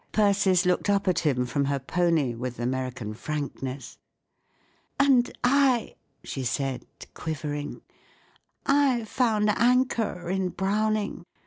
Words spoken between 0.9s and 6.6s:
at him from her pony with American frankness. "And I," she,